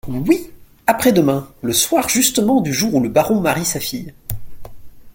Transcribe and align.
Oui, 0.07 0.49
après-demain, 0.87 1.47
le 1.61 1.73
soir 1.73 2.09
justement 2.09 2.61
du 2.61 2.73
jour 2.73 2.95
où 2.95 3.01
le 3.03 3.09
baron 3.09 3.39
marie 3.39 3.65
sa 3.65 3.79
fille. 3.79 4.15